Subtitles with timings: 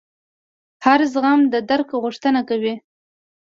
[0.85, 2.73] هر زخم د درک غوښتنه کوي.